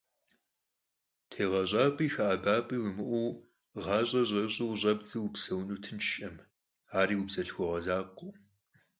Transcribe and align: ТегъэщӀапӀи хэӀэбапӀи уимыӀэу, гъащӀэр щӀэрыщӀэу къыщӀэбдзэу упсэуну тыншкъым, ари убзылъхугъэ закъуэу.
ТегъэщӀапӀи 1.29 2.07
хэӀэбапӀи 2.13 2.77
уимыӀэу, 2.83 3.29
гъащӀэр 3.83 4.25
щӀэрыщӀэу 4.29 4.69
къыщӀэбдзэу 4.71 5.23
упсэуну 5.27 5.81
тыншкъым, 5.83 6.35
ари 6.99 7.15
убзылъхугъэ 7.21 7.79
закъуэу. 7.85 8.33